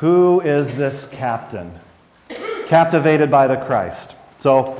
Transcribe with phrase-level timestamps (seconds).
[0.00, 1.72] Who is this captain?
[2.66, 4.14] Captivated by the Christ.
[4.40, 4.78] So,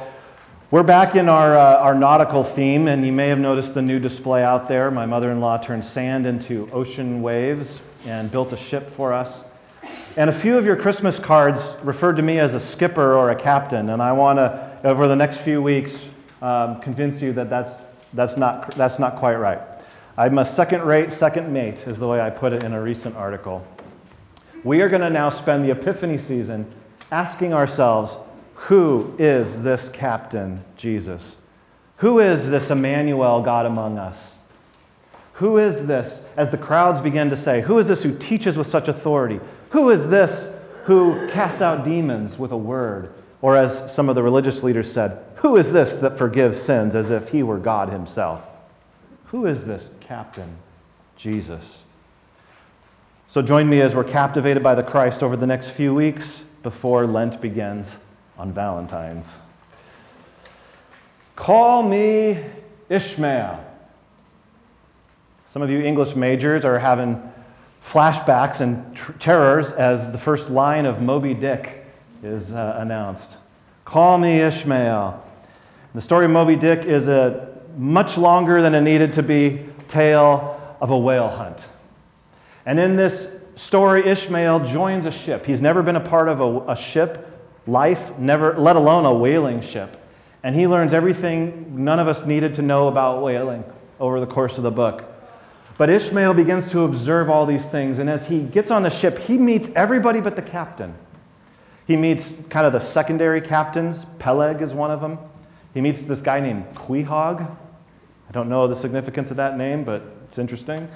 [0.70, 3.98] we're back in our, uh, our nautical theme, and you may have noticed the new
[3.98, 4.90] display out there.
[4.90, 9.38] My mother in law turned sand into ocean waves and built a ship for us.
[10.18, 13.36] And a few of your Christmas cards referred to me as a skipper or a
[13.36, 15.92] captain, and I want to, over the next few weeks,
[16.42, 17.70] um, convince you that that's,
[18.12, 19.60] that's, not, that's not quite right.
[20.18, 23.16] I'm a second rate, second mate, is the way I put it in a recent
[23.16, 23.66] article.
[24.66, 26.66] We are going to now spend the Epiphany season
[27.12, 28.10] asking ourselves,
[28.56, 31.36] who is this captain, Jesus?
[31.98, 34.34] Who is this Emmanuel, God among us?
[35.34, 38.66] Who is this, as the crowds begin to say, who is this who teaches with
[38.66, 39.38] such authority?
[39.70, 40.52] Who is this
[40.82, 43.14] who casts out demons with a word?
[43.42, 47.12] Or as some of the religious leaders said, who is this that forgives sins as
[47.12, 48.42] if he were God himself?
[49.26, 50.56] Who is this captain,
[51.16, 51.82] Jesus?
[53.28, 57.06] So join me as we're captivated by the Christ over the next few weeks before
[57.06, 57.88] Lent begins
[58.38, 59.28] on Valentine's.
[61.34, 62.42] Call me
[62.88, 63.62] Ishmael.
[65.52, 67.20] Some of you English majors are having
[67.86, 71.84] flashbacks and tr- terrors as the first line of Moby Dick
[72.22, 73.36] is uh, announced.
[73.84, 75.22] Call me Ishmael.
[75.94, 80.76] The story of Moby Dick is a much longer than it needed to be tale
[80.80, 81.60] of a whale hunt.
[82.66, 85.46] And in this story, Ishmael joins a ship.
[85.46, 87.32] He's never been a part of a, a ship
[87.66, 89.96] life, never, let alone a whaling ship.
[90.42, 93.64] And he learns everything none of us needed to know about whaling
[93.98, 95.04] over the course of the book.
[95.78, 99.18] But Ishmael begins to observe all these things, and as he gets on the ship,
[99.18, 100.94] he meets everybody but the captain.
[101.86, 103.98] He meets kind of the secondary captains.
[104.18, 105.18] Peleg is one of them.
[105.74, 107.40] He meets this guy named Queequeg.
[107.40, 110.88] I don't know the significance of that name, but it's interesting.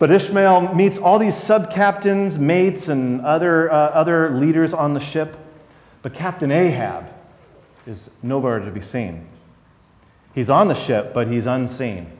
[0.00, 5.00] But Ishmael meets all these sub captains, mates, and other, uh, other leaders on the
[5.00, 5.36] ship.
[6.00, 7.04] But Captain Ahab
[7.86, 9.26] is nowhere to be seen.
[10.34, 12.10] He's on the ship, but he's unseen.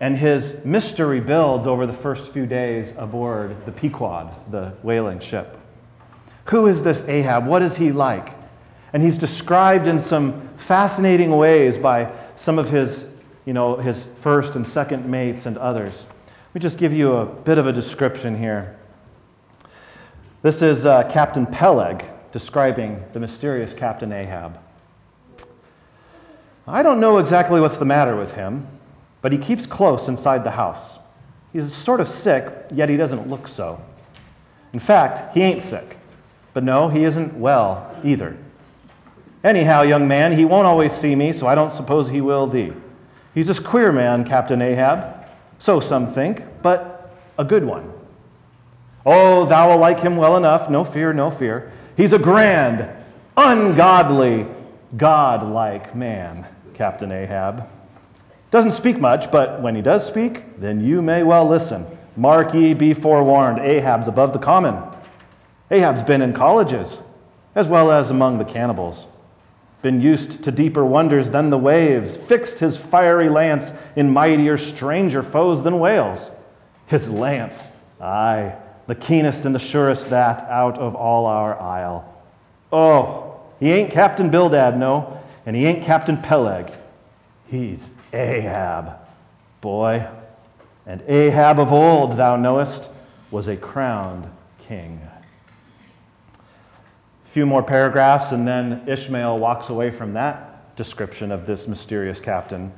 [0.00, 5.56] And his mystery builds over the first few days aboard the Pequod, the whaling ship.
[6.46, 7.46] Who is this Ahab?
[7.46, 8.30] What is he like?
[8.92, 13.04] And he's described in some fascinating ways by some of his,
[13.44, 15.94] you know, his first and second mates and others.
[16.54, 18.78] Let me just give you a bit of a description here.
[20.42, 24.60] This is uh, Captain Peleg describing the mysterious Captain Ahab.
[26.68, 28.68] I don't know exactly what's the matter with him,
[29.20, 30.96] but he keeps close inside the house.
[31.52, 33.82] He's sort of sick, yet he doesn't look so.
[34.72, 35.96] In fact, he ain't sick.
[36.52, 38.36] But no, he isn't well either.
[39.42, 42.72] Anyhow, young man, he won't always see me, so I don't suppose he will thee.
[43.34, 45.13] He's a queer man, Captain Ahab,
[45.64, 47.90] so some think, but a good one.
[49.06, 51.72] Oh, thou will like him well enough, no fear, no fear.
[51.96, 52.86] He's a grand,
[53.34, 54.46] ungodly,
[54.94, 57.66] godlike man, Captain Ahab.
[58.50, 61.86] Doesn't speak much, but when he does speak, then you may well listen.
[62.14, 64.76] Mark ye, be forewarned, Ahab's above the common.
[65.70, 66.98] Ahab's been in colleges,
[67.54, 69.06] as well as among the cannibals.
[69.84, 75.22] Been used to deeper wonders than the waves, fixed his fiery lance in mightier, stranger
[75.22, 76.30] foes than whales.
[76.86, 77.62] His lance,
[78.00, 78.54] aye,
[78.86, 82.10] the keenest and the surest that out of all our isle.
[82.72, 86.72] Oh, he ain't Captain Bildad, no, and he ain't Captain Peleg.
[87.48, 87.84] He's
[88.14, 88.94] Ahab,
[89.60, 90.06] boy.
[90.86, 92.88] And Ahab of old, thou knowest,
[93.30, 94.30] was a crowned
[94.66, 94.98] king.
[97.34, 102.72] Few more paragraphs, and then Ishmael walks away from that description of this mysterious captain.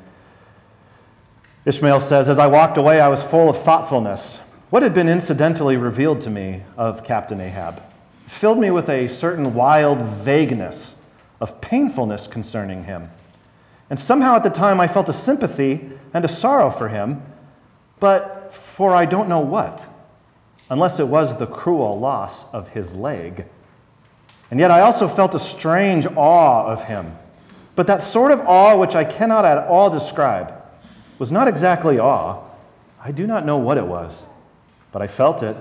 [1.67, 4.39] Ishmael says, As I walked away, I was full of thoughtfulness
[4.71, 7.83] what had been incidentally revealed to me of Captain Ahab
[8.29, 10.95] filled me with a certain wild vagueness
[11.39, 13.11] of painfulness concerning him.
[13.91, 17.23] And somehow at the time I felt a sympathy and a sorrow for him,
[18.01, 19.85] but for I don't know what,
[20.71, 23.45] unless it was the cruel loss of his leg.
[24.51, 27.17] And yet I also felt a strange awe of him.
[27.75, 30.55] But that sort of awe which I cannot at all describe
[31.19, 32.43] was not exactly awe.
[33.03, 34.13] I do not know what it was
[34.97, 35.55] but I felt it,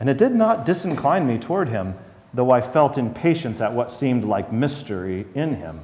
[0.00, 1.94] and it did not disincline me toward him,
[2.34, 5.80] though I felt impatience at what seemed like mystery in him,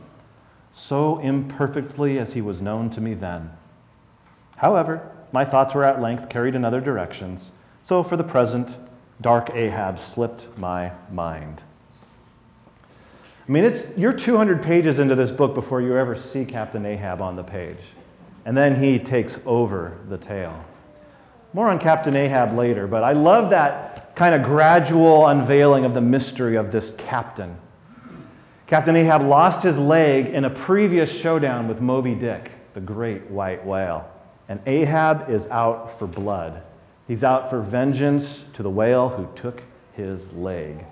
[0.74, 3.50] so imperfectly as he was known to me then.
[4.56, 7.50] However, my thoughts were at length carried in other directions,
[7.82, 8.76] so for the present,
[9.22, 11.62] dark Ahab slipped my mind.
[13.48, 17.20] I mean, it's, you're 200 pages into this book before you ever see Captain Ahab
[17.20, 17.78] on the page.
[18.44, 20.64] And then he takes over the tale.
[21.52, 26.00] More on Captain Ahab later, but I love that kind of gradual unveiling of the
[26.00, 27.56] mystery of this captain.
[28.66, 33.64] Captain Ahab lost his leg in a previous showdown with Moby Dick, the great white
[33.64, 34.10] whale.
[34.48, 36.62] And Ahab is out for blood.
[37.06, 39.62] He's out for vengeance to the whale who took
[39.92, 40.84] his leg.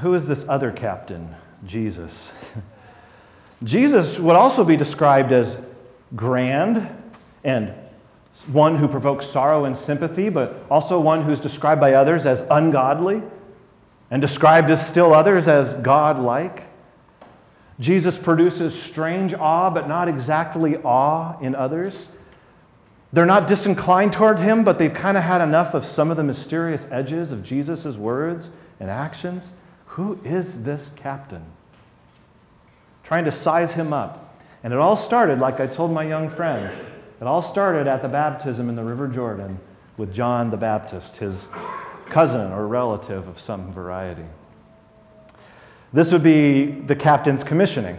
[0.00, 1.34] Who is this other captain?
[1.64, 2.28] Jesus.
[3.64, 5.56] Jesus would also be described as
[6.14, 6.88] grand
[7.44, 7.72] and
[8.48, 13.22] one who provokes sorrow and sympathy, but also one who's described by others as ungodly
[14.10, 16.64] and described as still others as God-like.
[17.80, 21.94] Jesus produces strange awe, but not exactly awe in others.
[23.12, 26.22] They're not disinclined toward him, but they've kind of had enough of some of the
[26.22, 28.48] mysterious edges of Jesus' words
[28.80, 29.50] and actions.
[29.86, 31.44] Who is this captain?
[33.04, 34.40] Trying to size him up.
[34.62, 36.72] And it all started, like I told my young friends,
[37.20, 39.58] it all started at the baptism in the River Jordan
[39.96, 41.46] with John the Baptist, his
[42.10, 44.24] cousin or relative of some variety.
[45.92, 47.98] This would be the captain's commissioning.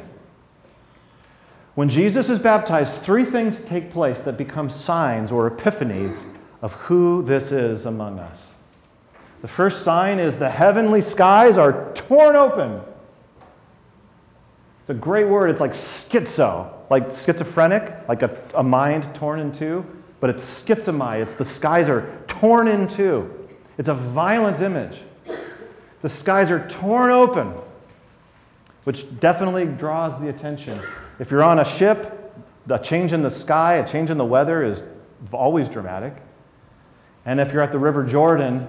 [1.75, 6.23] When Jesus is baptized, three things take place that become signs or epiphanies
[6.61, 8.47] of who this is among us.
[9.41, 12.81] The first sign is the heavenly skies are torn open.
[14.81, 15.49] It's a great word.
[15.49, 19.85] It's like schizo, like schizophrenic, like a, a mind torn in two,
[20.19, 21.21] but it's schizomai.
[21.21, 23.47] It's the skies are torn in two.
[23.77, 24.97] It's a violent image.
[26.01, 27.53] The skies are torn open,
[28.85, 30.81] which definitely draws the attention.
[31.19, 32.33] If you're on a ship,
[32.69, 34.81] a change in the sky, a change in the weather is
[35.31, 36.13] always dramatic.
[37.25, 38.67] And if you're at the River Jordan,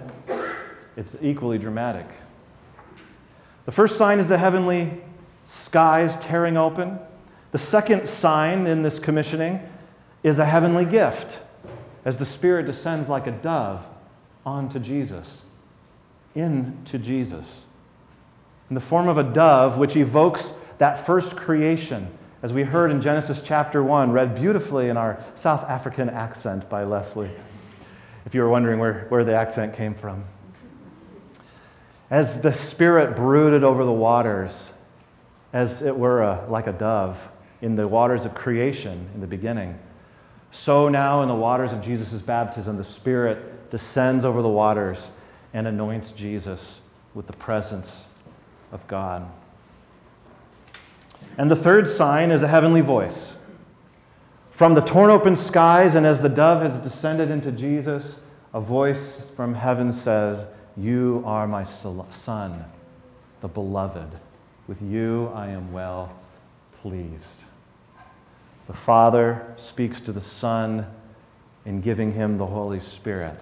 [0.99, 2.07] it's equally dramatic.
[3.67, 5.01] The first sign is the heavenly
[5.47, 6.99] skies tearing open.
[7.53, 9.61] The second sign in this commissioning
[10.25, 11.39] is a heavenly gift
[12.05, 13.81] as the Spirit descends like a dove
[14.45, 15.43] onto Jesus,
[16.35, 17.47] into Jesus.
[18.69, 22.09] In the form of a dove, which evokes that first creation,
[22.43, 26.83] as we heard in Genesis chapter 1, read beautifully in our South African accent by
[26.83, 27.31] Leslie,
[28.27, 30.25] if you were wondering where, where the accent came from.
[32.11, 34.53] As the Spirit brooded over the waters,
[35.53, 37.19] as it were a, like a dove
[37.61, 39.79] in the waters of creation in the beginning,
[40.51, 44.99] so now in the waters of Jesus' baptism, the Spirit descends over the waters
[45.53, 46.81] and anoints Jesus
[47.15, 48.05] with the presence
[48.73, 49.31] of God.
[51.37, 53.33] And the third sign is a heavenly voice.
[54.53, 58.17] From the torn open skies, and as the dove has descended into Jesus,
[58.53, 60.47] a voice from heaven says,
[60.79, 62.65] You are my son,
[63.41, 64.11] the beloved.
[64.69, 66.13] With you I am well
[66.83, 67.25] pleased.
[68.69, 70.87] The Father speaks to the Son
[71.65, 73.41] in giving him the Holy Spirit.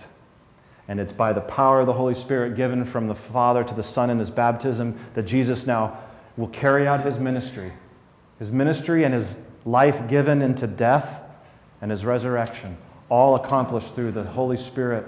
[0.89, 3.83] And it's by the power of the Holy Spirit given from the Father to the
[3.83, 5.99] Son in his baptism that Jesus now
[6.39, 7.73] will carry out his ministry.
[8.39, 9.27] His ministry and his
[9.67, 11.23] life given into death
[11.83, 12.79] and his resurrection,
[13.11, 15.05] all accomplished through the Holy Spirit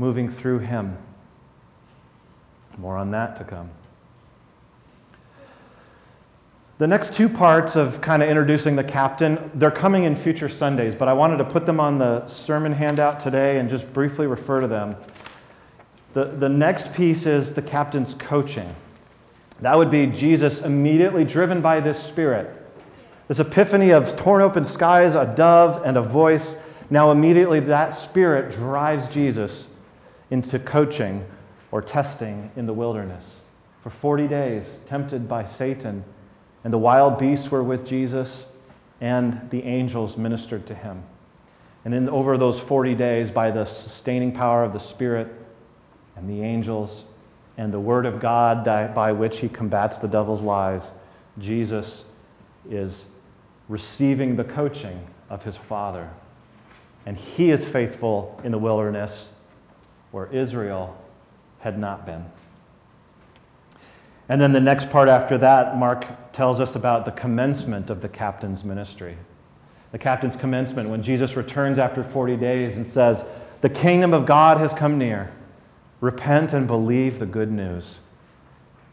[0.00, 0.96] moving through him.
[2.78, 3.68] More on that to come.
[6.78, 10.94] The next two parts of kind of introducing the captain, they're coming in future Sundays,
[10.94, 14.62] but I wanted to put them on the sermon handout today and just briefly refer
[14.62, 14.96] to them.
[16.14, 18.74] The, the next piece is the captain's coaching.
[19.60, 22.50] That would be Jesus immediately driven by this spirit.
[23.28, 26.56] This epiphany of torn open skies, a dove, and a voice.
[26.88, 29.66] Now, immediately, that spirit drives Jesus
[30.30, 31.24] into coaching
[31.72, 33.24] or testing in the wilderness.
[33.82, 36.04] For 40 days, tempted by Satan
[36.64, 38.44] and the wild beasts were with Jesus,
[39.00, 41.02] and the angels ministered to him.
[41.84, 45.28] And in, over those 40 days, by the sustaining power of the Spirit
[46.16, 47.04] and the angels
[47.56, 50.90] and the Word of God by which he combats the devil's lies,
[51.38, 52.04] Jesus
[52.68, 53.04] is
[53.68, 56.10] receiving the coaching of his Father.
[57.06, 59.28] And he is faithful in the wilderness
[60.10, 60.96] where Israel
[61.60, 62.24] had not been.
[64.28, 68.08] And then the next part after that, Mark tells us about the commencement of the
[68.08, 69.16] captain's ministry.
[69.92, 73.24] The captain's commencement, when Jesus returns after 40 days and says,
[73.60, 75.32] The kingdom of God has come near.
[76.00, 77.98] Repent and believe the good news.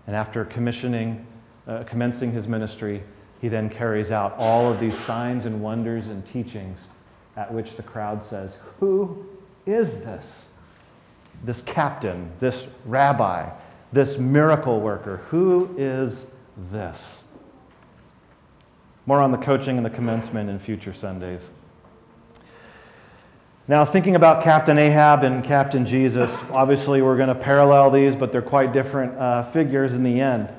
[0.08, 1.26] And after commissioning,
[1.68, 3.04] uh, commencing his ministry,
[3.40, 6.80] he then carries out all of these signs and wonders and teachings
[7.36, 9.28] at which the crowd says, Who
[9.68, 10.46] is this?
[11.44, 13.50] This captain, this rabbi,
[13.94, 15.18] this miracle worker.
[15.30, 16.26] Who is
[16.72, 17.02] this?
[19.06, 21.42] More on the coaching and the commencement in future Sundays.
[23.70, 28.32] Now, thinking about Captain Ahab and Captain Jesus, obviously we're going to parallel these, but
[28.32, 30.50] they're quite different uh, figures in the end.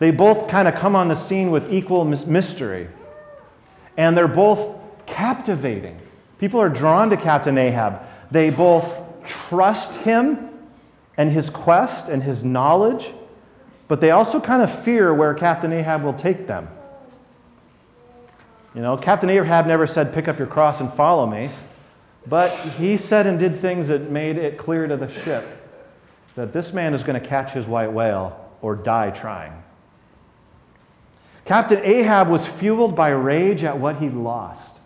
[0.00, 2.88] They both kind of come on the scene with equal mystery,
[3.96, 4.76] and they're both
[5.06, 6.00] captivating.
[6.38, 8.02] People are drawn to Captain Ahab.
[8.30, 10.50] They both trust him
[11.16, 13.10] and his quest and his knowledge,
[13.88, 16.68] but they also kind of fear where Captain Ahab will take them.
[18.74, 21.50] You know, Captain Ahab never said, Pick up your cross and follow me.
[22.26, 25.44] But he said and did things that made it clear to the ship
[26.34, 29.62] that this man is going to catch his white whale or die trying.
[31.44, 34.76] Captain Ahab was fueled by rage at what he lost.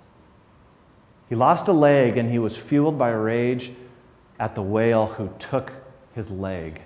[1.29, 3.73] He lost a leg and he was fueled by rage
[4.41, 5.71] at the whale who took
[6.15, 6.81] his leg.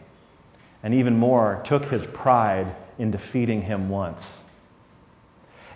[0.82, 4.36] And even more, took his pride in defeating him once.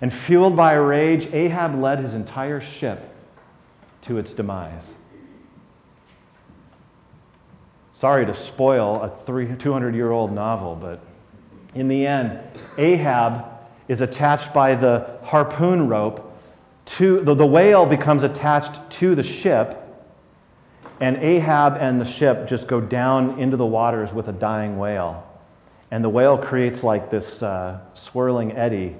[0.00, 3.08] And fueled by rage, Ahab led his entire ship
[4.02, 4.84] to its demise.
[7.92, 11.00] Sorry to spoil a 200 year old novel, but
[11.74, 12.38] in the end,
[12.76, 13.44] Ahab
[13.88, 16.24] is attached by the harpoon rope
[16.86, 19.87] to the, the whale becomes attached to the ship,
[21.00, 25.24] and Ahab and the ship just go down into the waters with a dying whale.
[25.90, 28.96] And the whale creates like this uh, swirling eddy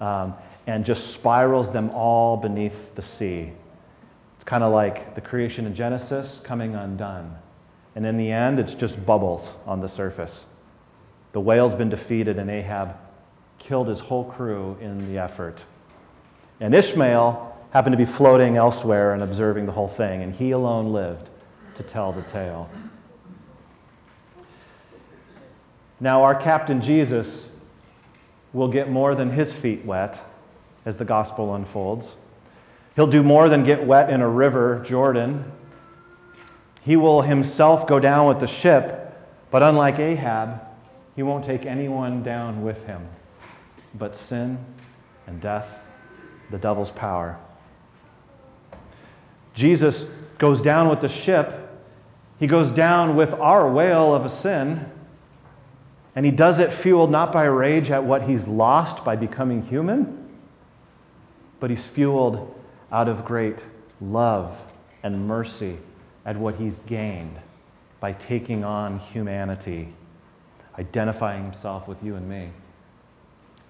[0.00, 0.34] um,
[0.66, 3.52] and just spirals them all beneath the sea.
[4.36, 7.36] It's kind of like the creation in Genesis coming undone.
[7.96, 10.44] And in the end, it's just bubbles on the surface.
[11.32, 12.96] The whale's been defeated, and Ahab
[13.58, 15.58] killed his whole crew in the effort.
[16.60, 20.92] And Ishmael happened to be floating elsewhere and observing the whole thing, and he alone
[20.92, 21.28] lived
[21.76, 22.68] to tell the tale.
[26.00, 27.46] Now, our Captain Jesus
[28.52, 30.18] will get more than his feet wet
[30.86, 32.06] as the gospel unfolds.
[32.96, 35.50] He'll do more than get wet in a river, Jordan.
[36.82, 39.14] He will himself go down with the ship,
[39.50, 40.62] but unlike Ahab,
[41.14, 43.06] he won't take anyone down with him,
[43.94, 44.58] but sin
[45.26, 45.68] and death,
[46.50, 47.38] the devil's power.
[49.54, 50.06] Jesus
[50.40, 51.68] goes down with the ship.
[52.40, 54.90] He goes down with our whale of a sin.
[56.16, 60.28] And he does it fueled not by rage at what he's lost by becoming human,
[61.60, 62.52] but he's fueled
[62.90, 63.58] out of great
[64.00, 64.56] love
[65.04, 65.78] and mercy
[66.24, 67.38] at what he's gained
[68.00, 69.92] by taking on humanity,
[70.78, 72.48] identifying himself with you and me.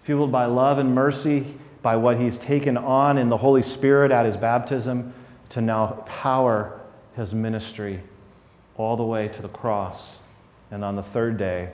[0.04, 4.24] Fueled by love and mercy, by what he's taken on in the Holy Spirit at
[4.24, 5.12] his baptism,
[5.50, 6.80] to now power
[7.16, 8.00] his ministry
[8.76, 10.12] all the way to the cross,
[10.70, 11.70] and on the third day,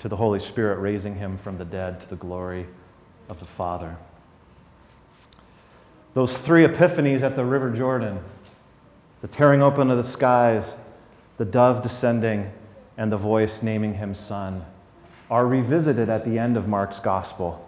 [0.00, 2.66] to the Holy Spirit raising him from the dead to the glory
[3.28, 3.96] of the Father
[6.18, 8.18] those three epiphanies at the River Jordan
[9.20, 10.74] the tearing open of the skies,
[11.36, 12.52] the dove descending,
[12.96, 14.64] and the voice naming him son
[15.30, 17.67] are revisited at the end of Mark's gospel.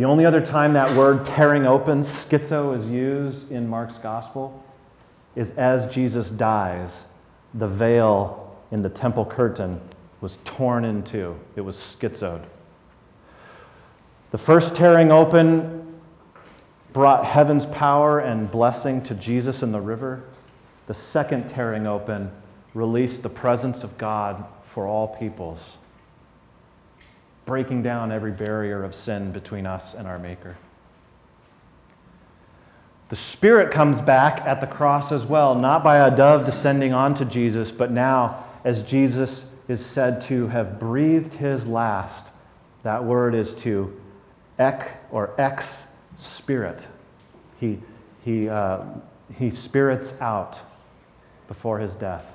[0.00, 4.64] The only other time that word tearing open, schizo, is used in Mark's gospel
[5.36, 7.02] is as Jesus dies.
[7.52, 9.78] The veil in the temple curtain
[10.22, 12.42] was torn in two, it was schizoed.
[14.30, 16.00] The first tearing open
[16.94, 20.22] brought heaven's power and blessing to Jesus in the river,
[20.86, 22.30] the second tearing open
[22.72, 25.60] released the presence of God for all peoples,
[27.44, 30.56] breaking down every barrier of sin between us and our Maker.
[33.08, 37.24] The Spirit comes back at the cross as well, not by a dove descending onto
[37.24, 42.28] Jesus, but now as Jesus is said to have breathed his last.
[42.82, 44.00] That word is to
[44.58, 45.84] ek or ex
[46.18, 46.86] spirit.
[47.58, 47.80] He,
[48.24, 48.84] he, uh,
[49.38, 50.60] he spirits out
[51.48, 52.26] before his death.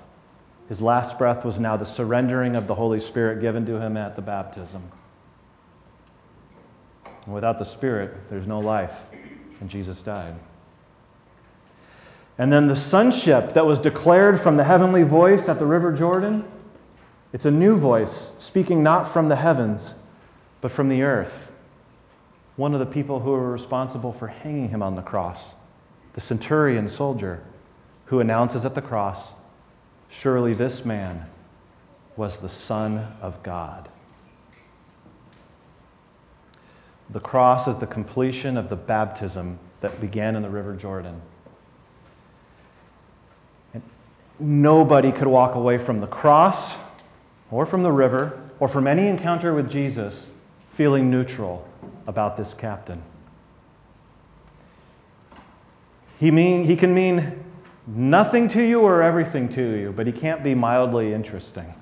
[0.69, 4.15] His last breath was now the surrendering of the Holy Spirit given to him at
[4.15, 4.81] the baptism.
[7.25, 8.93] And without the Spirit, there's no life,
[9.61, 10.35] and Jesus died.
[12.37, 16.43] And then the sonship that was declared from the heavenly voice at the River Jordan,
[17.31, 19.93] it's a new voice speaking not from the heavens,
[20.61, 21.33] but from the earth
[22.55, 25.43] one of the people who were responsible for hanging him on the cross,
[26.13, 27.43] the centurion soldier,
[28.05, 29.19] who announces at the cross,
[30.19, 31.25] Surely this man
[32.15, 33.89] was the Son of God.
[37.09, 41.21] The cross is the completion of the baptism that began in the River Jordan.
[43.73, 43.83] And
[44.39, 46.73] nobody could walk away from the cross
[47.51, 50.27] or from the river or from any encounter with Jesus
[50.75, 51.67] feeling neutral
[52.07, 53.03] about this captain.
[56.19, 57.44] He, mean, he can mean
[57.87, 61.73] nothing to you or everything to you, but he can't be mildly interesting.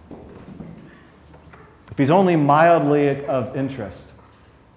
[1.91, 4.13] If he's only mildly of interest,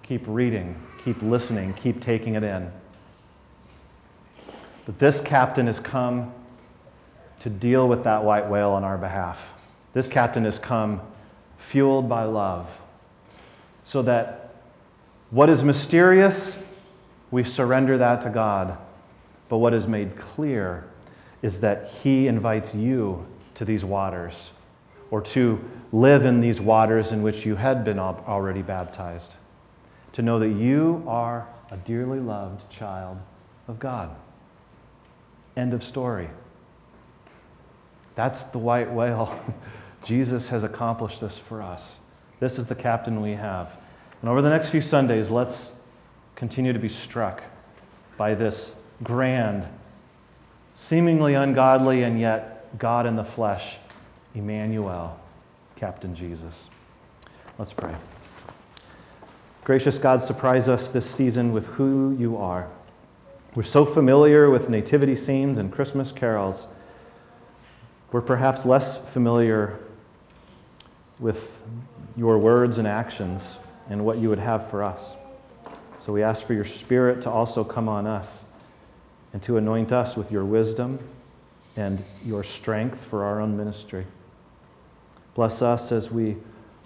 [0.03, 2.71] keep reading, keep listening, keep taking it in.
[4.85, 6.33] But this captain has come
[7.41, 9.39] to deal with that white whale on our behalf.
[9.93, 11.01] This captain has come
[11.57, 12.69] fueled by love,
[13.83, 14.55] so that
[15.29, 16.53] what is mysterious,
[17.31, 18.77] we surrender that to God.
[19.49, 20.85] But what is made clear
[21.41, 23.25] is that He invites you
[23.55, 24.33] to these waters,
[25.11, 25.59] or to
[25.91, 29.31] live in these waters in which you had been already baptized,
[30.13, 33.17] to know that you are a dearly loved child
[33.67, 34.15] of God.
[35.55, 36.29] End of story.
[38.15, 39.39] That's the white whale.
[40.03, 41.97] Jesus has accomplished this for us.
[42.39, 43.71] This is the captain we have.
[44.21, 45.71] And over the next few Sundays, let's
[46.35, 47.43] continue to be struck
[48.17, 48.71] by this
[49.03, 49.67] grand,
[50.77, 53.75] seemingly ungodly, and yet God in the flesh,
[54.35, 55.19] Emmanuel,
[55.75, 56.65] Captain Jesus.
[57.57, 57.95] Let's pray.
[59.63, 62.69] Gracious God, surprise us this season with who you are.
[63.55, 66.67] We're so familiar with nativity scenes and Christmas carols.
[68.11, 69.79] We're perhaps less familiar
[71.19, 71.51] with
[72.15, 73.57] your words and actions
[73.89, 75.01] and what you would have for us.
[76.05, 78.43] So we ask for your Spirit to also come on us
[79.33, 80.99] and to anoint us with your wisdom
[81.75, 84.05] and your strength for our own ministry.
[85.35, 86.35] Bless us as we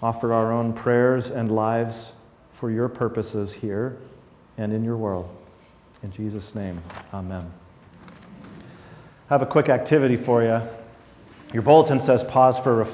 [0.02, 2.12] offer our own prayers and lives
[2.54, 3.96] for your purposes here
[4.58, 5.28] and in your world.
[6.02, 6.82] In Jesus' name,
[7.14, 7.50] amen.
[9.30, 10.60] I have a quick activity for you.
[11.52, 12.90] Your bulletin says pause for reflection.